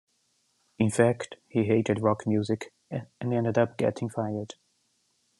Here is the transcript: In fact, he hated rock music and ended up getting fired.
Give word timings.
In 0.79 0.89
fact, 0.89 1.35
he 1.47 1.65
hated 1.65 2.01
rock 2.01 2.25
music 2.25 2.73
and 2.89 3.05
ended 3.21 3.59
up 3.59 3.77
getting 3.77 4.09
fired. 4.09 4.55